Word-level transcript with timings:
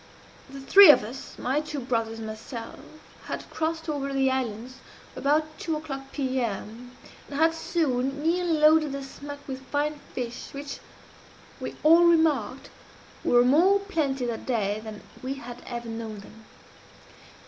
"The 0.49 0.61
three 0.61 0.89
of 0.89 1.03
us 1.03 1.37
my 1.37 1.59
two 1.61 1.79
brothers 1.79 2.17
and 2.17 2.25
myself 2.25 2.79
had 3.25 3.47
crossed 3.51 3.87
over 3.87 4.07
to 4.07 4.13
the 4.15 4.31
islands 4.31 4.79
about 5.15 5.59
two 5.59 5.77
o'clock 5.77 6.11
P.M., 6.11 6.97
and 7.29 7.53
soon 7.53 8.23
nearly 8.23 8.51
loaded 8.53 8.93
the 8.93 9.03
smack 9.03 9.47
with 9.47 9.61
fine 9.67 9.99
fish, 10.15 10.55
which, 10.55 10.79
we 11.59 11.75
all 11.83 12.05
remarked, 12.05 12.71
were 13.23 13.45
more 13.45 13.77
plenty 13.79 14.25
that 14.25 14.47
day 14.47 14.81
than 14.83 15.01
we 15.21 15.35
had 15.35 15.61
ever 15.67 15.87
known 15.87 16.17
them. 16.21 16.45